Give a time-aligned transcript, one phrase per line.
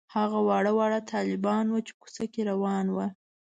[0.15, 3.05] هغه واړه واړه طالبان وو چې کوڅه کې روان وو.